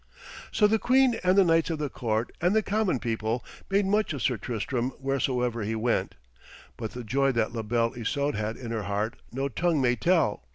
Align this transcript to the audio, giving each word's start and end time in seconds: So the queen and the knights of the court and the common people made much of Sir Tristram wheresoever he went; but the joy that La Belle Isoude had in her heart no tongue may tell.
So 0.51 0.65
the 0.65 0.79
queen 0.79 1.19
and 1.23 1.37
the 1.37 1.43
knights 1.43 1.69
of 1.69 1.77
the 1.77 1.87
court 1.87 2.31
and 2.41 2.55
the 2.55 2.63
common 2.63 2.97
people 2.97 3.45
made 3.69 3.85
much 3.85 4.13
of 4.13 4.23
Sir 4.23 4.35
Tristram 4.35 4.89
wheresoever 4.99 5.61
he 5.61 5.75
went; 5.75 6.15
but 6.75 6.93
the 6.93 7.03
joy 7.03 7.31
that 7.33 7.53
La 7.53 7.61
Belle 7.61 7.93
Isoude 7.93 8.33
had 8.33 8.57
in 8.57 8.71
her 8.71 8.85
heart 8.85 9.17
no 9.31 9.47
tongue 9.47 9.79
may 9.79 9.95
tell. 9.95 10.41